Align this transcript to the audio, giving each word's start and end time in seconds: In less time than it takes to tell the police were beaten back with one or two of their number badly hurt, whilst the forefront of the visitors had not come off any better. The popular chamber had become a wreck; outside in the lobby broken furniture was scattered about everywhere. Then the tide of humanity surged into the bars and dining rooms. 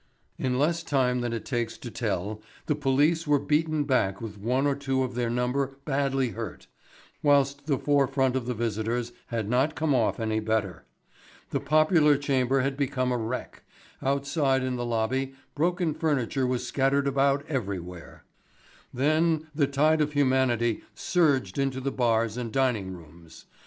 In 0.39 0.57
less 0.57 0.81
time 0.81 1.21
than 1.21 1.31
it 1.31 1.45
takes 1.45 1.77
to 1.77 1.91
tell 1.91 2.41
the 2.65 2.73
police 2.73 3.27
were 3.27 3.37
beaten 3.37 3.83
back 3.83 4.19
with 4.19 4.39
one 4.39 4.65
or 4.65 4.73
two 4.75 5.03
of 5.03 5.13
their 5.13 5.29
number 5.29 5.77
badly 5.85 6.29
hurt, 6.29 6.65
whilst 7.21 7.67
the 7.67 7.77
forefront 7.77 8.35
of 8.35 8.47
the 8.47 8.55
visitors 8.55 9.11
had 9.27 9.47
not 9.47 9.75
come 9.75 9.93
off 9.93 10.19
any 10.19 10.39
better. 10.39 10.85
The 11.51 11.59
popular 11.59 12.17
chamber 12.17 12.61
had 12.61 12.75
become 12.77 13.11
a 13.11 13.17
wreck; 13.19 13.61
outside 14.01 14.63
in 14.63 14.75
the 14.75 14.85
lobby 14.87 15.35
broken 15.53 15.93
furniture 15.93 16.47
was 16.47 16.65
scattered 16.65 17.05
about 17.07 17.45
everywhere. 17.47 18.23
Then 18.91 19.49
the 19.53 19.67
tide 19.67 20.01
of 20.01 20.13
humanity 20.13 20.81
surged 20.95 21.59
into 21.59 21.79
the 21.79 21.91
bars 21.91 22.37
and 22.37 22.51
dining 22.51 22.91
rooms. 22.91 23.45